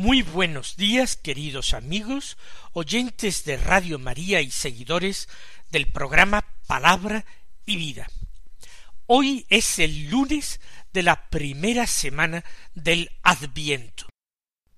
[0.00, 2.38] Muy buenos días, queridos amigos,
[2.72, 5.28] oyentes de Radio María y seguidores
[5.72, 7.24] del programa Palabra
[7.66, 8.06] y Vida.
[9.06, 10.60] Hoy es el lunes
[10.92, 12.44] de la primera semana
[12.76, 14.06] del Adviento.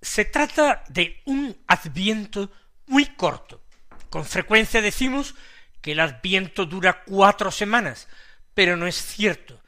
[0.00, 2.50] Se trata de un Adviento
[2.86, 3.62] muy corto.
[4.08, 5.34] Con frecuencia decimos
[5.82, 8.08] que el Adviento dura cuatro semanas,
[8.54, 9.62] pero no es cierto.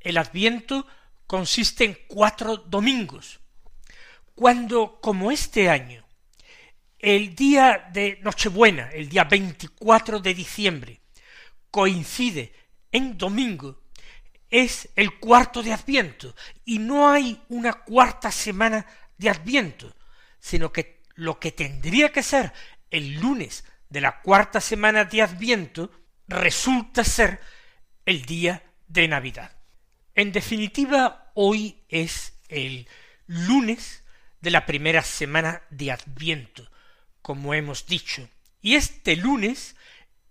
[0.00, 0.86] El Adviento
[1.26, 3.40] consiste en cuatro domingos.
[4.36, 6.06] Cuando, como este año,
[6.98, 11.00] el día de Nochebuena, el día 24 de diciembre,
[11.70, 12.52] coincide
[12.92, 13.80] en domingo,
[14.50, 18.84] es el cuarto de Adviento, y no hay una cuarta semana
[19.16, 19.96] de Adviento,
[20.38, 22.52] sino que lo que tendría que ser
[22.90, 25.90] el lunes de la cuarta semana de Adviento
[26.28, 27.40] resulta ser
[28.04, 29.56] el día de Navidad.
[30.14, 32.86] En definitiva, hoy es el
[33.26, 34.02] lunes
[34.40, 36.68] de la primera semana de Adviento,
[37.22, 38.28] como hemos dicho,
[38.60, 39.76] y este lunes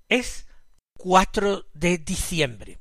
[0.09, 0.45] es
[0.97, 2.79] 4 de diciembre.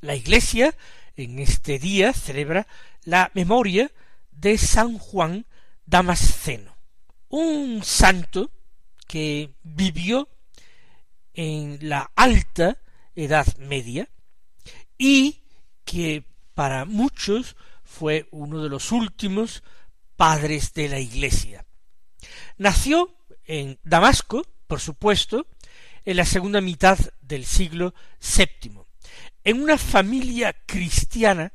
[0.00, 0.74] La Iglesia
[1.16, 2.66] en este día celebra
[3.04, 3.90] la memoria
[4.30, 5.46] de San Juan
[5.86, 6.76] Damasceno,
[7.28, 8.50] un santo
[9.06, 10.28] que vivió
[11.34, 12.78] en la alta
[13.14, 14.08] Edad Media
[14.96, 15.42] y
[15.84, 16.24] que
[16.54, 19.62] para muchos fue uno de los últimos
[20.18, 21.64] padres de la Iglesia.
[22.56, 23.14] Nació
[23.46, 25.46] en Damasco, por supuesto,
[26.04, 28.80] en la segunda mitad del siglo VII.
[29.44, 31.52] En una familia cristiana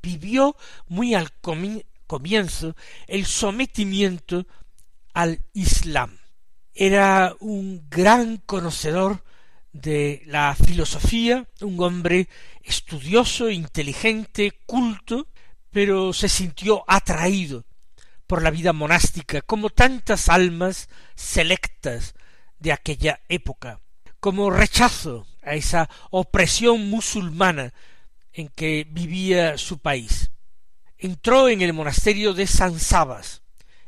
[0.00, 0.56] vivió
[0.88, 1.30] muy al
[2.06, 2.74] comienzo
[3.06, 4.46] el sometimiento
[5.12, 6.18] al Islam.
[6.72, 9.22] Era un gran conocedor
[9.74, 12.30] de la filosofía, un hombre
[12.62, 15.28] estudioso, inteligente, culto,
[15.70, 17.66] pero se sintió atraído
[18.26, 22.14] por la vida monástica, como tantas almas selectas
[22.58, 23.80] de aquella época,
[24.20, 27.74] como rechazo a esa opresión musulmana
[28.32, 30.30] en que vivía su país.
[30.98, 33.42] Entró en el monasterio de San Sabas.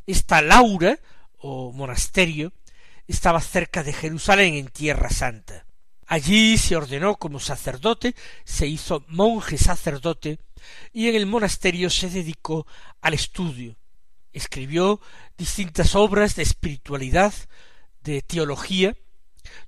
[0.07, 0.99] Esta Laura,
[1.39, 2.53] o monasterio,
[3.09, 5.67] estaba cerca de Jerusalén en Tierra Santa.
[6.07, 8.15] Allí se ordenó como sacerdote,
[8.45, 10.39] se hizo monje sacerdote
[10.93, 12.67] y en el monasterio se dedicó
[13.01, 13.77] al estudio.
[14.37, 15.01] Escribió
[15.39, 17.33] distintas obras de espiritualidad,
[18.03, 18.95] de teología,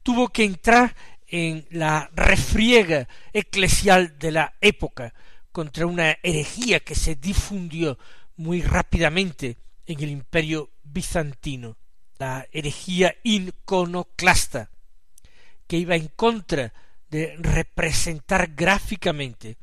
[0.02, 0.94] tuvo que entrar
[1.26, 5.14] en la refriega eclesial de la época
[5.52, 7.98] contra una herejía que se difundió
[8.36, 9.56] muy rápidamente
[9.86, 11.78] en el imperio bizantino,
[12.18, 14.70] la herejía inconoclasta,
[15.66, 16.74] que iba en contra
[17.08, 19.56] de representar gráficamente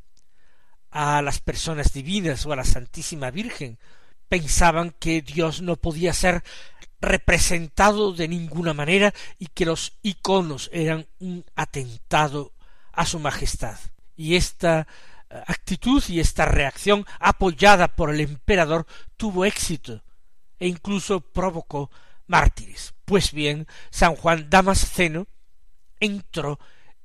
[0.90, 3.78] a las personas divinas o a la Santísima Virgen,
[4.28, 6.44] pensaban que Dios no podía ser
[7.02, 12.54] representado de ninguna manera y que los iconos eran un atentado
[12.92, 13.78] a su majestad.
[14.16, 14.88] Y esta
[15.30, 18.88] eh, actitud y esta reacción apoyada por el emperador
[19.18, 20.04] tuvo éxito
[20.60, 21.92] e incluso provocó
[22.28, 22.94] mártires.
[23.06, 25.28] Pues bien, San Juan Damasceno
[26.00, 26.60] entró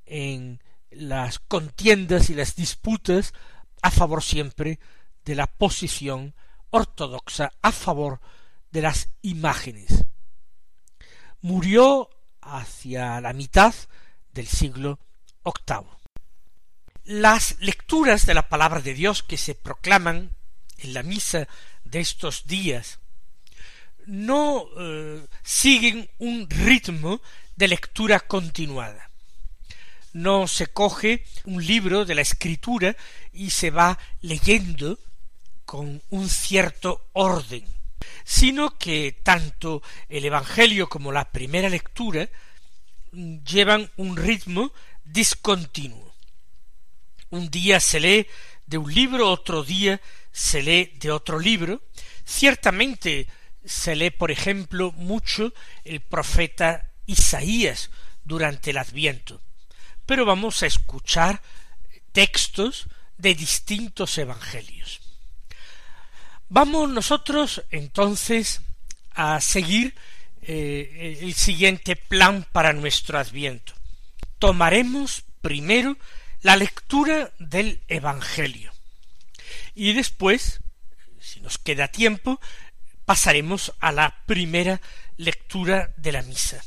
[0.05, 3.33] en las contiendas y las disputas
[3.81, 4.79] a favor siempre
[5.25, 6.33] de la posición
[6.71, 8.19] ortodoxa a favor
[8.71, 10.05] de las imágenes.
[11.41, 12.09] Murió
[12.41, 13.73] hacia la mitad
[14.33, 14.99] del siglo
[15.45, 15.85] VIII.
[17.03, 20.31] Las lecturas de la palabra de Dios que se proclaman
[20.77, 21.47] en la misa
[21.83, 22.99] de estos días
[24.05, 27.21] no eh, siguen un ritmo
[27.55, 29.09] de lectura continuada.
[30.13, 32.95] No se coge un libro de la escritura
[33.31, 34.99] y se va leyendo
[35.65, 37.65] con un cierto orden,
[38.23, 42.29] sino que tanto el Evangelio como la primera lectura
[43.11, 44.73] llevan un ritmo
[45.03, 46.13] discontinuo.
[47.29, 48.27] Un día se lee
[48.65, 51.81] de un libro, otro día se lee de otro libro.
[52.25, 53.27] Ciertamente
[53.63, 55.53] se lee, por ejemplo, mucho
[55.83, 57.89] el profeta Isaías
[58.23, 59.41] durante el Adviento.
[60.05, 61.41] Pero vamos a escuchar
[62.11, 62.87] textos
[63.17, 65.10] de distintos evangelios.
[66.53, 68.59] Vamos nosotros entonces
[69.11, 69.95] a seguir
[70.41, 73.71] eh, el siguiente plan para nuestro adviento.
[74.37, 75.97] Tomaremos primero
[76.41, 78.73] la lectura del Evangelio
[79.75, 80.59] y después,
[81.21, 82.41] si nos queda tiempo,
[83.05, 84.81] pasaremos a la primera
[85.15, 86.61] lectura de la misa.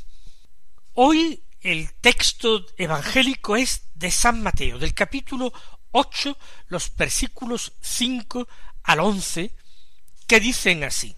[0.94, 5.52] Hoy el texto evangélico es de San Mateo, del capítulo
[5.90, 6.38] ocho,
[6.68, 8.48] los versículos cinco
[8.82, 9.54] al once,
[10.26, 11.16] que dicen así.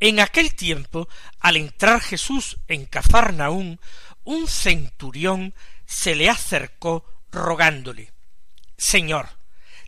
[0.00, 1.08] En aquel tiempo,
[1.40, 3.80] al entrar Jesús en Cafarnaún,
[4.24, 5.54] un centurión
[5.86, 8.12] se le acercó rogándole
[8.76, 9.28] Señor,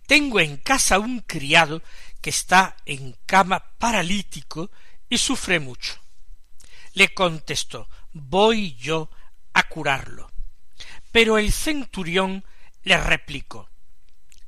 [0.07, 1.83] tengo en casa un criado
[2.21, 4.71] que está en cama paralítico
[5.09, 6.01] y sufre mucho.
[6.95, 9.11] Le contestó Voy yo
[9.53, 10.31] a curarlo.
[11.13, 12.45] Pero el centurión
[12.85, 13.69] le replicó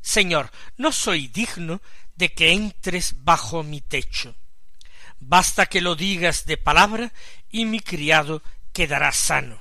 [0.01, 1.83] Señor, no soy digno
[2.19, 4.35] de que entres bajo mi techo.
[5.21, 7.13] Basta que lo digas de palabra
[7.49, 8.43] y mi criado
[8.73, 9.61] quedará sano.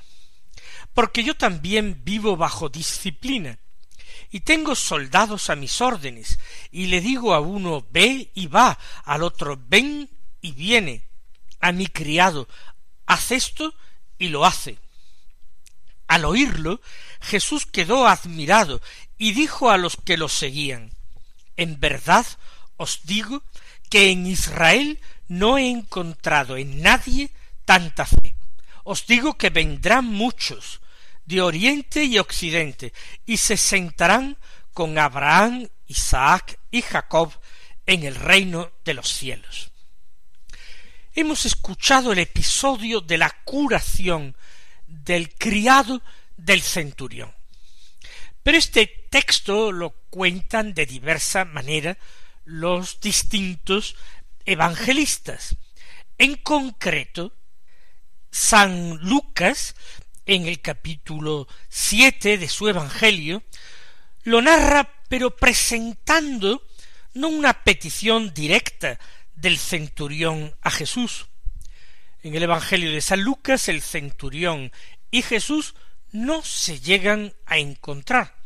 [0.95, 3.59] Porque yo también vivo bajo disciplina,
[4.31, 6.39] y tengo soldados a mis órdenes,
[6.71, 10.09] y le digo a uno ve y va, al otro ven
[10.41, 11.07] y viene,
[11.59, 12.47] a mi criado
[13.05, 13.75] haz esto
[14.17, 14.79] y lo hace.
[16.07, 16.81] Al oírlo,
[17.21, 18.81] Jesús quedó admirado
[19.17, 20.96] y dijo a los que lo seguían
[21.57, 22.25] En verdad
[22.77, 23.43] os digo
[23.89, 27.31] que en Israel no he encontrado en nadie
[27.65, 28.35] tanta fe.
[28.83, 30.79] Os digo que vendrán muchos
[31.25, 32.93] de oriente y occidente
[33.25, 34.37] y se sentarán
[34.73, 37.33] con Abraham, Isaac y Jacob
[37.85, 39.71] en el reino de los cielos.
[41.13, 44.35] Hemos escuchado el episodio de la curación
[44.85, 46.01] del criado
[46.37, 47.33] del centurión.
[48.43, 51.97] Pero este texto lo cuentan de diversa manera
[52.45, 53.95] los distintos
[54.45, 55.55] evangelistas.
[56.17, 57.33] En concreto,
[58.31, 59.75] San Lucas,
[60.25, 63.43] en el capítulo siete de su Evangelio,
[64.23, 66.63] lo narra pero presentando
[67.13, 68.99] no una petición directa
[69.35, 71.27] del centurión a Jesús.
[72.23, 74.71] En el Evangelio de San Lucas el centurión
[75.11, 75.75] y Jesús
[76.11, 78.36] no se llegan a encontrar,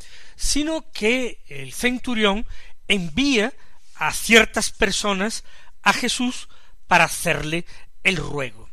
[0.41, 2.47] sino que el centurión
[2.87, 3.53] envía
[3.93, 5.43] a ciertas personas
[5.83, 6.49] a Jesús
[6.87, 7.63] para hacerle
[8.01, 8.67] el ruego.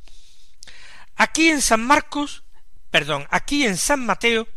[1.16, 2.42] Aquí en San Marcos,
[2.90, 4.48] perdón, aquí en San Mateo,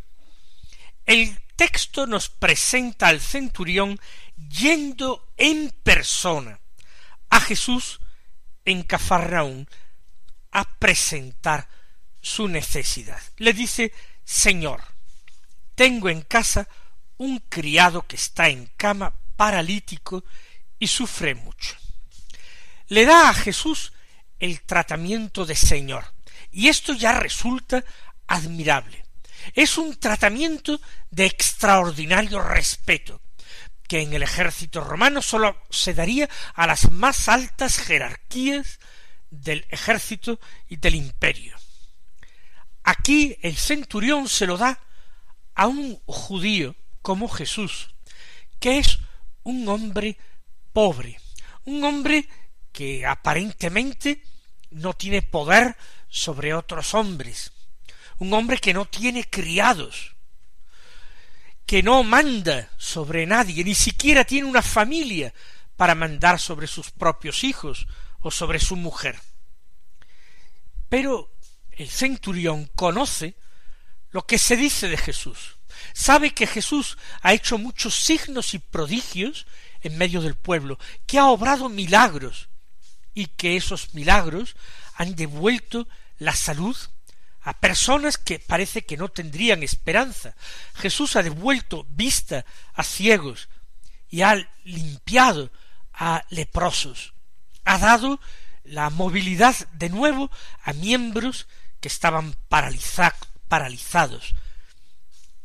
[1.05, 3.99] el texto nos presenta al centurión
[4.49, 6.61] yendo en persona
[7.29, 7.99] a Jesús
[8.63, 9.67] en Cafarnaún
[10.51, 11.67] a presentar
[12.21, 13.21] su necesidad.
[13.35, 13.91] Le dice,
[14.23, 14.81] Señor,
[15.75, 16.69] tengo en casa
[17.21, 20.25] un criado que está en cama paralítico
[20.79, 21.75] y sufre mucho.
[22.87, 23.93] Le da a Jesús
[24.39, 26.03] el tratamiento de Señor,
[26.51, 27.83] y esto ya resulta
[28.25, 29.05] admirable.
[29.53, 30.81] Es un tratamiento
[31.11, 33.21] de extraordinario respeto,
[33.87, 38.79] que en el ejército romano sólo se daría a las más altas jerarquías
[39.29, 40.39] del ejército
[40.69, 41.55] y del imperio.
[42.81, 44.79] Aquí el centurión se lo da
[45.53, 47.93] a un judío como Jesús,
[48.59, 48.99] que es
[49.43, 50.17] un hombre
[50.73, 51.19] pobre,
[51.65, 52.27] un hombre
[52.71, 54.23] que aparentemente
[54.69, 55.75] no tiene poder
[56.07, 57.51] sobre otros hombres,
[58.19, 60.15] un hombre que no tiene criados,
[61.65, 65.33] que no manda sobre nadie, ni siquiera tiene una familia
[65.75, 67.87] para mandar sobre sus propios hijos
[68.19, 69.19] o sobre su mujer.
[70.89, 71.33] Pero
[71.71, 73.35] el centurión conoce
[74.11, 75.57] lo que se dice de Jesús,
[75.93, 79.47] sabe que Jesús ha hecho muchos signos y prodigios
[79.81, 82.49] en medio del pueblo, que ha obrado milagros,
[83.13, 84.55] y que esos milagros
[84.95, 86.77] han devuelto la salud
[87.41, 90.35] a personas que parece que no tendrían esperanza.
[90.75, 93.49] Jesús ha devuelto vista a ciegos
[94.09, 95.51] y ha limpiado
[95.93, 97.13] a leprosos.
[97.65, 98.19] Ha dado
[98.63, 100.29] la movilidad de nuevo
[100.63, 101.47] a miembros
[101.79, 104.35] que estaban paralizados.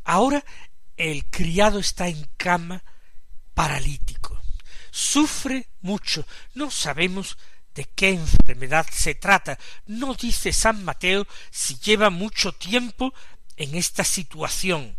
[0.07, 0.41] Ahora
[0.95, 2.81] el criado está en cama
[3.53, 4.41] paralítico.
[4.89, 6.25] Sufre mucho.
[6.53, 7.37] No sabemos
[7.75, 9.59] de qué enfermedad se trata.
[9.85, 13.13] No dice San Mateo si lleva mucho tiempo
[13.57, 14.95] en esta situación.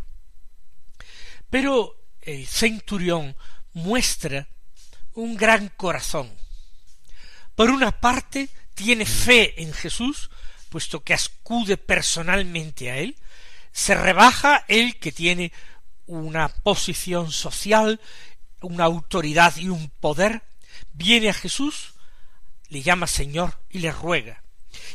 [1.49, 3.35] Pero el centurión
[3.73, 4.47] muestra
[5.15, 6.31] un gran corazón.
[7.55, 10.29] Por una parte, tiene fe en Jesús,
[10.69, 13.17] puesto que acude personalmente a él,
[13.71, 15.51] se rebaja él que tiene
[16.05, 17.99] una posición social,
[18.61, 20.41] una autoridad y un poder,
[20.93, 21.93] viene a Jesús,
[22.69, 24.43] le llama Señor y le ruega.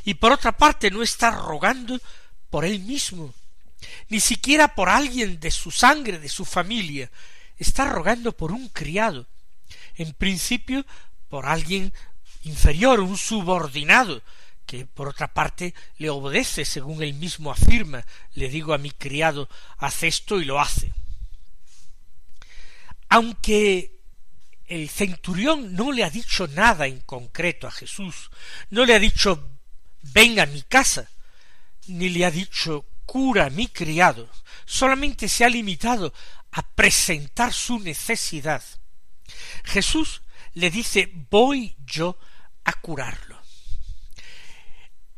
[0.05, 2.01] y por otra parte no está rogando
[2.51, 3.35] por él mismo,
[4.09, 7.11] ni siquiera por alguien de su sangre, de su familia,
[7.59, 9.27] está rogando por un criado,
[9.97, 10.85] en principio
[11.29, 11.93] por alguien
[12.45, 14.23] inferior, un subordinado,
[14.67, 18.05] que por otra parte le obedece, según él mismo afirma,
[18.35, 20.93] le digo a mi criado, haz esto y lo hace.
[23.09, 24.01] Aunque
[24.67, 28.31] el centurión no le ha dicho nada en concreto a Jesús,
[28.71, 29.51] no le ha dicho
[30.03, 31.09] ven a mi casa,
[31.87, 34.29] ni le ha dicho cura a mi criado,
[34.65, 36.13] solamente se ha limitado
[36.53, 38.63] a presentar su necesidad.
[39.65, 40.23] Jesús
[40.55, 42.19] le dice voy yo
[42.65, 43.34] a curarlo.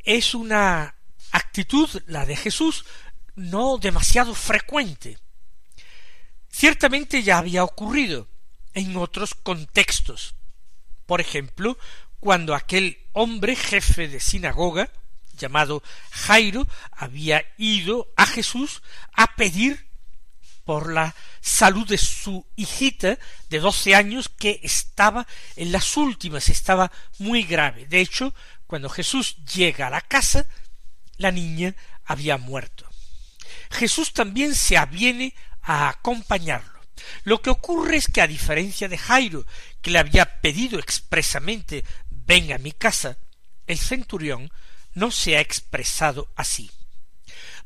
[0.07, 0.95] Es una
[1.33, 2.85] actitud, la de Jesús,
[3.35, 5.19] no demasiado frecuente.
[6.49, 8.29] Ciertamente ya había ocurrido
[8.73, 10.37] en otros contextos.
[11.07, 11.77] Por ejemplo,
[12.21, 14.91] cuando aquel hombre jefe de sinagoga,
[15.37, 15.83] llamado
[16.13, 18.83] Jairo, había ido a Jesús
[19.13, 19.87] a pedir
[20.65, 26.91] por la salud de su hijita de doce años que estaba en las últimas, estaba
[27.19, 27.87] muy grave.
[27.87, 28.35] De hecho,
[28.67, 30.47] cuando Jesús llega a la casa,
[31.17, 32.89] la niña había muerto.
[33.71, 36.81] Jesús también se aviene a acompañarlo.
[37.25, 39.47] Lo que ocurre es que a diferencia de Jairo,
[39.83, 43.19] que le había pedido expresamente ven a mi casa,
[43.67, 44.51] el centurión
[44.95, 46.71] no se ha expresado así.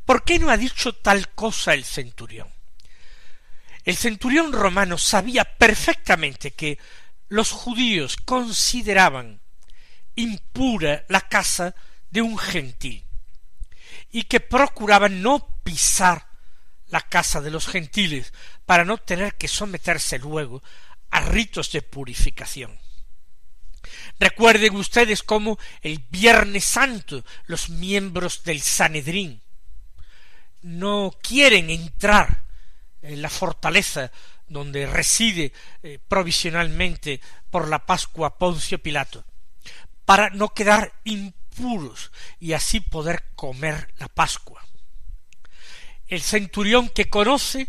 [0.05, 2.49] ¿Por qué no ha dicho tal cosa el centurión?
[3.85, 6.79] El centurión romano sabía perfectamente que
[7.29, 9.40] los judíos consideraban
[10.17, 11.75] impura la casa
[12.11, 13.05] de un gentil
[14.11, 16.27] y que procuraban no pisar
[16.89, 18.33] la casa de los gentiles
[18.67, 20.63] para no tener que someterse luego
[21.11, 22.79] a ritos de purificación.
[24.19, 29.41] Recuerden ustedes cómo el Viernes Santo los miembros del Sanedrín
[30.63, 32.45] no quieren entrar
[33.03, 34.13] en la fortaleza
[34.47, 35.53] donde reside
[35.83, 39.25] eh, provisionalmente por la Pascua Poncio Pilato,
[40.11, 44.61] para no quedar impuros y así poder comer la Pascua.
[46.09, 47.69] El centurión que conoce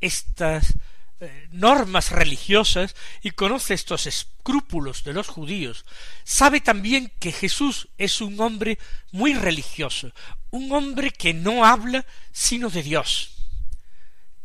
[0.00, 0.78] estas
[1.20, 5.84] eh, normas religiosas y conoce estos escrúpulos de los judíos,
[6.24, 8.78] sabe también que Jesús es un hombre
[9.12, 10.10] muy religioso,
[10.48, 13.36] un hombre que no habla sino de Dios.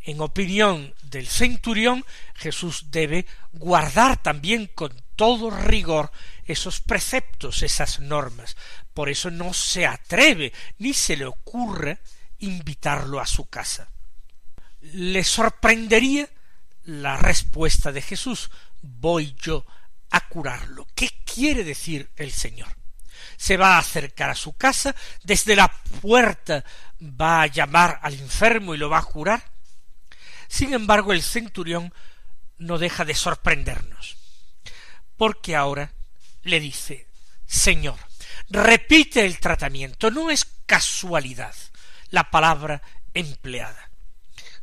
[0.02, 2.04] En opinión del centurión,
[2.34, 6.10] Jesús debe guardar también con todo rigor
[6.44, 8.56] esos preceptos, esas normas.
[8.92, 11.98] Por eso no se atreve ni se le ocurre
[12.38, 13.88] invitarlo a su casa.
[14.80, 16.28] Le sorprendería
[16.84, 18.50] la respuesta de Jesús,
[18.82, 19.64] voy yo
[20.10, 20.86] a curarlo.
[20.94, 22.76] ¿Qué quiere decir el Señor?
[23.36, 25.68] Se va a acercar a su casa, desde la
[26.00, 26.64] puerta
[27.00, 29.42] va a llamar al enfermo y lo va a curar.
[30.46, 31.92] Sin embargo, el centurión
[32.58, 34.16] no deja de sorprendernos,
[35.16, 35.92] porque ahora
[36.42, 37.06] le dice,
[37.46, 37.98] Señor,
[38.48, 41.54] repite el tratamiento, no es casualidad
[42.10, 43.90] la palabra empleada.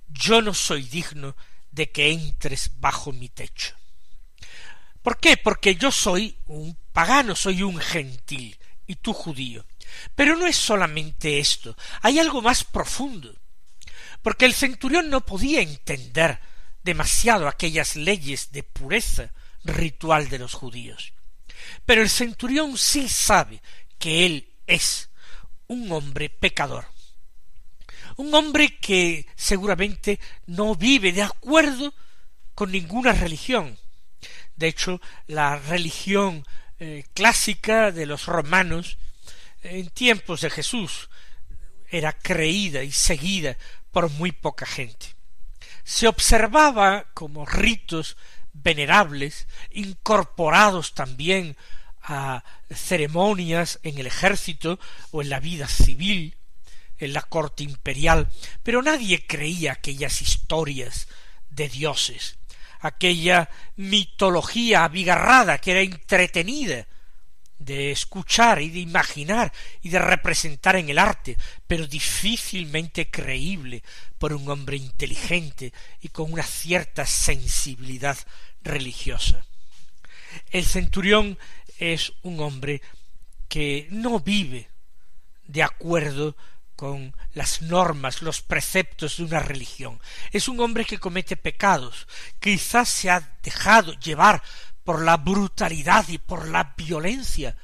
[0.07, 1.35] Yo no soy digno
[1.71, 3.75] de que entres bajo mi techo.
[5.01, 5.37] ¿Por qué?
[5.37, 9.65] Porque yo soy un pagano, soy un gentil, y tú judío.
[10.15, 13.33] Pero no es solamente esto, hay algo más profundo,
[14.21, 16.39] porque el centurión no podía entender
[16.83, 19.31] demasiado aquellas leyes de pureza
[19.63, 21.13] ritual de los judíos.
[21.85, 23.61] Pero el centurión sí sabe
[23.97, 25.09] que él es
[25.67, 26.85] un hombre pecador,
[28.17, 31.93] un hombre que seguramente no vive de acuerdo
[32.55, 33.77] con ninguna religión.
[34.55, 36.45] De hecho, la religión
[36.79, 38.97] eh, clásica de los romanos
[39.63, 41.09] en tiempos de Jesús
[41.89, 43.57] era creída y seguida
[43.91, 45.07] por muy poca gente.
[45.83, 48.17] Se observaba como ritos
[48.53, 51.57] venerables, incorporados también
[52.03, 54.79] a ceremonias en el ejército
[55.11, 56.35] o en la vida civil,
[56.97, 58.29] en la corte imperial,
[58.63, 61.07] pero nadie creía aquellas historias
[61.49, 62.37] de dioses,
[62.79, 66.87] aquella mitología abigarrada que era entretenida
[67.61, 69.51] de escuchar y de imaginar
[69.81, 71.37] y de representar en el arte,
[71.67, 73.83] pero difícilmente creíble
[74.17, 78.17] por un hombre inteligente y con una cierta sensibilidad
[78.63, 79.45] religiosa.
[80.49, 81.37] El centurión
[81.77, 82.81] es un hombre
[83.47, 84.69] que no vive
[85.47, 86.35] de acuerdo
[86.75, 89.99] con las normas, los preceptos de una religión.
[90.31, 92.07] Es un hombre que comete pecados,
[92.39, 94.41] quizás se ha dejado llevar
[94.83, 97.55] por la brutalidad y por la violencia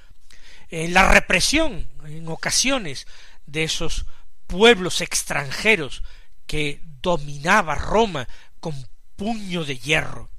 [0.70, 3.08] en la represión en ocasiones
[3.46, 4.06] de esos
[4.48, 6.04] pueblos extranjeros
[6.46, 8.28] que dominaba Roma
[8.60, 10.30] con puño de hierro.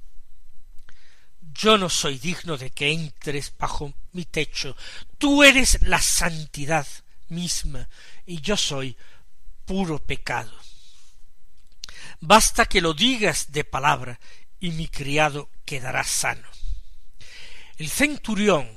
[1.53, 4.75] Yo no soy digno de que entres bajo mi techo.
[5.17, 6.87] Tú eres la santidad
[7.27, 7.89] misma
[8.25, 8.95] y yo soy
[9.65, 10.53] puro pecado.
[12.21, 14.19] Basta que lo digas de palabra
[14.59, 16.47] y mi criado quedará sano.
[17.79, 18.69] El centurión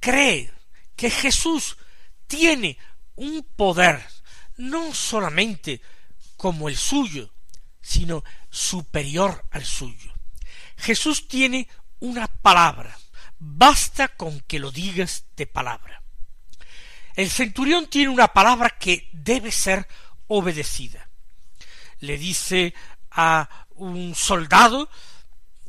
[0.00, 0.52] cree
[0.96, 1.76] que Jesús
[2.26, 2.76] tiene
[3.14, 4.04] un poder
[4.56, 5.80] no solamente
[6.36, 7.32] como el suyo,
[7.80, 10.12] sino superior al suyo.
[10.76, 11.68] Jesús tiene
[12.00, 12.98] una palabra,
[13.38, 16.02] basta con que lo digas de palabra.
[17.14, 19.86] El centurión tiene una palabra que debe ser
[20.26, 21.08] obedecida.
[22.00, 22.74] Le dice
[23.12, 24.90] a un soldado,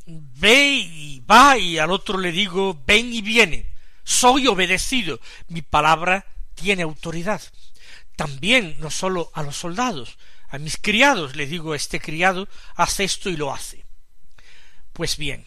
[0.06, 3.70] ve y va, y al otro le digo, ven y viene.
[4.04, 5.20] Soy obedecido.
[5.48, 7.42] Mi palabra tiene autoridad.
[8.16, 10.18] También, no sólo a los soldados,
[10.50, 13.86] a mis criados le digo, este criado hace esto y lo hace.
[14.94, 15.46] Pues bien,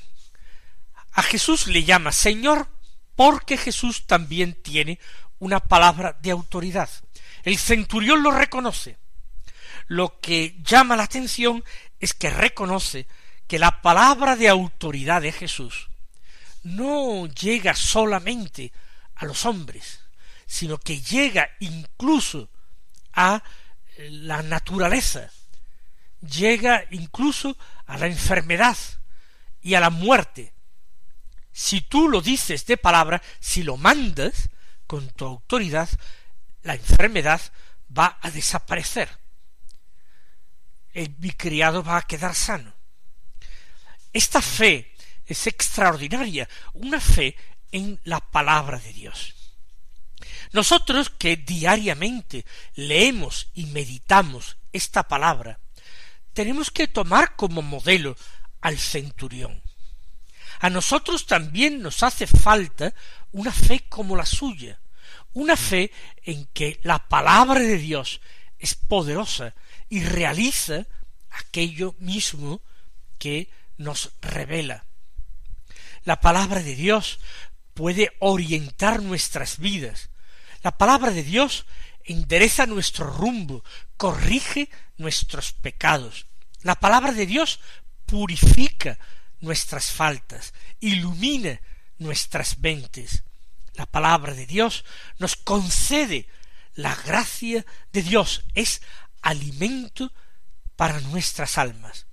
[1.13, 2.69] a Jesús le llama Señor
[3.17, 5.01] porque Jesús también tiene
[5.39, 6.91] una palabra de autoridad.
[7.43, 8.99] El centurión lo reconoce.
[9.87, 11.65] Lo que llama la atención
[11.99, 13.07] es que reconoce
[13.49, 15.89] que la palabra de autoridad de Jesús
[16.63, 18.73] no llega solamente
[19.15, 20.01] a los hombres,
[20.47, 22.51] sino que llega incluso
[23.15, 23.43] a
[23.97, 25.31] la naturaleza,
[26.21, 28.77] llega incluso a la enfermedad
[29.63, 30.53] y a la muerte.
[31.51, 34.51] Si tú lo dices de palabra, si lo mandas
[34.87, 35.89] con tu autoridad,
[36.63, 37.41] la enfermedad
[37.97, 39.09] va a desaparecer.
[40.93, 42.78] El, mi criado va a quedar sano.
[44.13, 44.95] Esta fe
[45.27, 47.37] es extraordinaria, una fe
[47.71, 49.35] en la palabra de Dios.
[50.53, 52.45] Nosotros que diariamente
[52.75, 55.61] leemos y meditamos esta palabra,
[56.33, 58.17] tenemos que tomar como modelo
[58.61, 59.63] al centurión.
[60.61, 62.95] A nosotros también nos hace falta
[63.33, 64.81] una fe como la suya,
[65.35, 65.93] una fe
[66.23, 68.21] en que la palabra de Dios
[68.59, 69.55] es poderosa
[69.89, 70.87] y realiza
[71.31, 72.61] aquello mismo
[73.19, 74.85] que nos revela.
[76.05, 77.21] La palabra de Dios
[77.75, 80.11] puede orientar nuestras vidas,
[80.63, 81.67] la palabra de Dios
[82.05, 83.65] endereza nuestro rumbo,
[83.97, 86.27] corrige nuestros pecados.
[86.63, 87.61] La palabra de Dios
[88.07, 88.99] purifica
[89.41, 91.61] nuestras faltas, ilumina
[91.99, 93.23] nuestras mentes.
[93.75, 94.85] La palabra de Dios
[95.19, 96.27] nos concede
[96.75, 98.83] la gracia de Dios, es
[99.23, 100.13] alimento
[100.77, 102.08] para nuestras almas.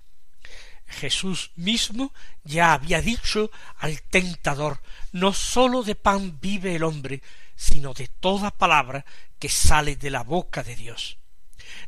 [0.96, 4.82] Jesús mismo ya había dicho al tentador,
[5.12, 7.22] no sólo de pan vive el hombre,
[7.56, 9.06] sino de toda palabra
[9.38, 11.18] que sale de la boca de Dios.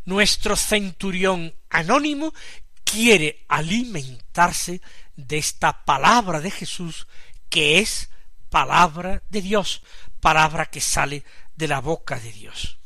[0.06, 2.34] Nuestro centurión anónimo
[2.84, 4.82] quiere alimentarse
[5.16, 7.08] de esta palabra de Jesús
[7.50, 8.10] que es
[8.50, 9.82] palabra de Dios,
[10.20, 11.24] palabra que sale
[11.56, 12.78] de la boca de Dios.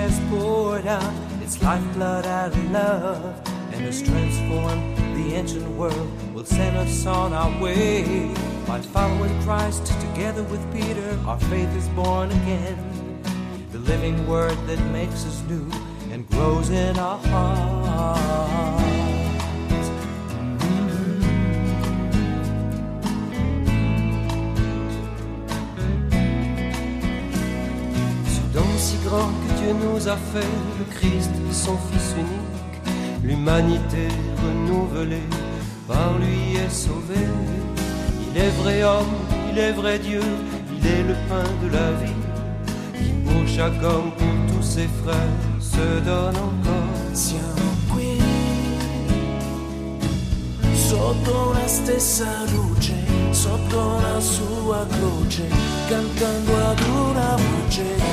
[0.00, 6.44] Has poured out its lifeblood out of love and has transformed the ancient world will
[6.44, 8.34] send us on our way.
[8.66, 13.22] By following Christ together with Peter, our faith is born again.
[13.72, 15.70] The living word that makes us new
[16.10, 18.89] and grows in our hearts.
[28.80, 34.08] Si grand que Dieu nous a fait, le Christ, son Fils unique, l'humanité
[34.42, 35.28] renouvelée,
[35.86, 37.28] par lui est sauvée.
[38.26, 39.14] Il est vrai homme,
[39.50, 40.22] il est vrai Dieu,
[40.76, 42.22] il est le pain de la vie,
[42.96, 46.90] qui pour chaque homme, pour tous ses frères, se donne encore.
[47.12, 48.18] Siamo qui,
[50.88, 55.48] sotto la stessa luce, sotto la sua croce,
[55.88, 58.10] cantando ad una voce.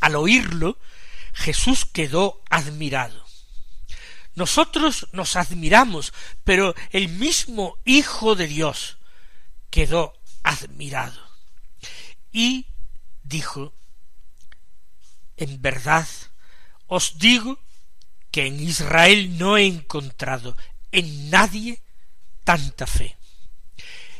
[0.00, 0.78] Al oírlo,
[1.34, 3.24] Jesús quedó admirado.
[4.34, 6.12] Nosotros nos admiramos,
[6.42, 8.96] pero el mismo Hijo de Dios
[9.70, 11.20] quedó admirado
[12.32, 12.66] y
[13.22, 13.74] dijo,
[15.36, 16.06] en verdad
[16.86, 17.58] os digo
[18.30, 20.56] que en Israel no he encontrado
[20.92, 21.82] en nadie
[22.44, 23.16] tanta fe.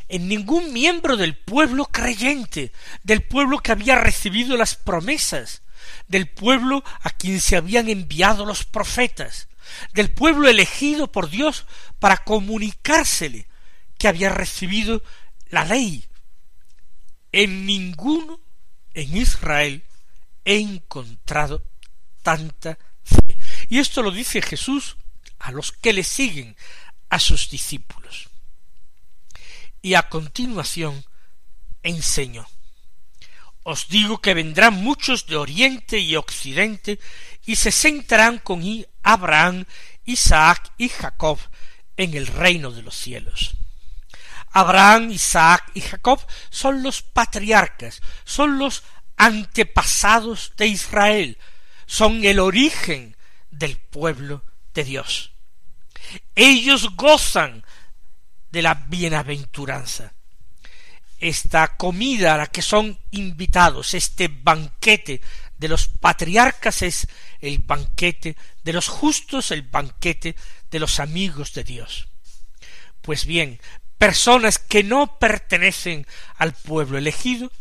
[0.08, 2.72] En ningún miembro del pueblo creyente,
[3.04, 5.62] del pueblo que había recibido las promesas,
[6.08, 9.48] del pueblo a quien se habían enviado los profetas,
[9.94, 11.64] del pueblo elegido por Dios
[12.00, 13.46] para comunicársele
[13.98, 15.02] que había recibido
[15.48, 16.08] la ley.
[17.32, 18.40] En ninguno
[18.94, 19.84] en Israel
[20.44, 21.64] he encontrado
[22.22, 23.36] tanta fe.
[23.68, 24.96] Y esto lo dice Jesús
[25.38, 26.56] a los que le siguen,
[27.08, 28.28] a sus discípulos.
[29.82, 31.04] Y a continuación
[31.82, 32.46] enseñó.
[33.62, 36.98] Os digo que vendrán muchos de oriente y occidente
[37.46, 38.62] y se sentarán con
[39.02, 39.66] Abraham,
[40.04, 41.38] Isaac y Jacob
[41.96, 43.56] en el reino de los cielos.
[44.52, 48.82] Abraham, Isaac y Jacob son los patriarcas, son los
[49.16, 51.38] antepasados de Israel,
[51.86, 53.16] son el origen
[53.50, 55.32] del pueblo de Dios.
[56.34, 57.64] Ellos gozan
[58.50, 60.14] de la bienaventuranza.
[61.18, 65.20] Esta comida a la que son invitados, este banquete
[65.58, 67.06] de los patriarcas es
[67.40, 70.34] el banquete de los justos, el banquete
[70.70, 72.08] de los amigos de Dios.
[73.02, 73.60] Pues bien,
[74.00, 76.06] personas que no pertenecen
[76.38, 77.52] al pueblo elegido,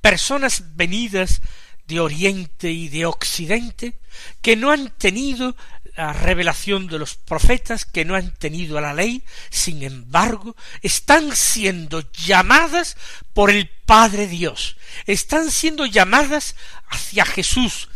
[0.00, 1.42] personas venidas
[1.86, 4.00] de Oriente y de Occidente,
[4.40, 5.54] que no han tenido
[5.94, 12.10] la revelación de los profetas, que no han tenido la ley, sin embargo, están siendo
[12.12, 12.96] llamadas
[13.34, 16.56] por el Padre Dios, están siendo llamadas
[16.88, 17.90] hacia Jesús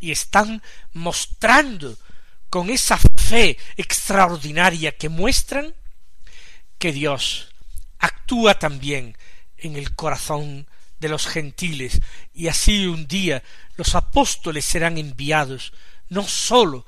[0.00, 1.96] y están mostrando
[2.50, 5.74] con esa fe extraordinaria que muestran
[6.78, 7.54] que Dios
[7.98, 9.16] actúa también
[9.56, 10.68] en el corazón
[11.00, 12.00] de los gentiles,
[12.32, 13.42] y así un día
[13.76, 15.72] los apóstoles serán enviados
[16.08, 16.86] no sólo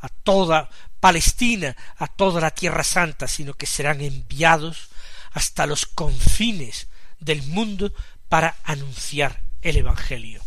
[0.00, 0.68] a toda
[0.98, 4.88] Palestina, a toda la Tierra Santa, sino que serán enviados
[5.32, 7.92] hasta los confines del mundo
[8.28, 10.42] para anunciar el Evangelio.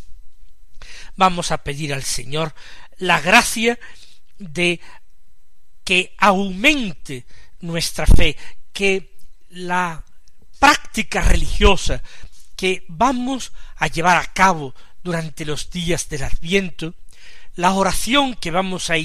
[1.15, 2.53] Vamos a pedir al Señor
[2.97, 3.79] la gracia
[4.37, 4.79] de
[5.83, 7.25] que aumente
[7.63, 8.37] nuestra fe,
[8.71, 9.15] que
[9.49, 10.03] la
[10.59, 12.01] práctica religiosa
[12.55, 14.73] que vamos a llevar a cabo
[15.03, 16.93] durante los días del Adviento,
[17.55, 18.95] la oración que vamos a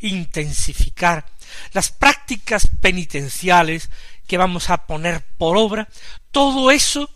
[0.00, 1.26] intensificar,
[1.72, 3.90] las prácticas penitenciales
[4.26, 5.88] que vamos a poner por obra,
[6.30, 7.10] todo eso,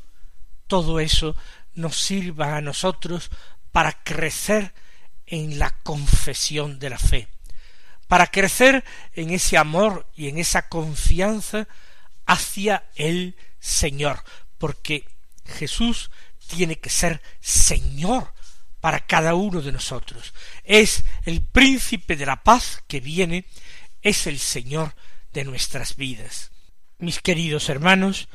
[0.67, 1.35] todo eso
[1.75, 3.31] nos sirva a nosotros
[3.73, 4.73] para crecer
[5.27, 7.29] en la confesión de la fe,
[8.09, 11.69] para crecer en ese amor y en esa confianza
[12.27, 14.25] hacia el Señor,
[14.59, 15.05] porque
[15.45, 16.11] Jesús
[16.47, 18.33] tiene que ser Señor
[18.81, 20.35] para cada uno de nosotros.
[20.65, 23.45] Es el príncipe de la paz que viene,
[24.03, 24.95] es el Señor
[25.33, 26.51] de nuestras vidas.
[26.99, 28.29] Mis queridos hermanos,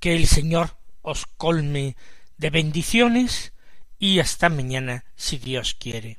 [0.00, 1.96] que el Señor os colme
[2.36, 3.52] de bendiciones
[3.98, 6.18] y hasta mañana si Dios quiere.